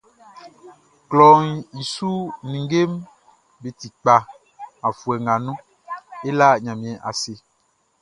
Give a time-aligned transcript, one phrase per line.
[1.09, 1.45] Klɔʼn
[1.79, 2.09] i su
[2.49, 2.93] ninngeʼm
[3.61, 4.15] be ti kpa
[4.87, 5.57] afuɛ nga nun,
[6.27, 7.33] e la Ɲanmiɛn ase.